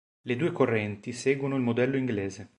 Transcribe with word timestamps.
Le 0.23 0.35
due 0.35 0.51
correnti 0.51 1.11
seguono 1.11 1.55
il 1.57 1.61
modello 1.61 1.95
inglese. 1.95 2.49